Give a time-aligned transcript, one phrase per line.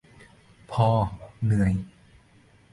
[0.71, 0.87] พอ
[1.43, 1.73] เหนื่อย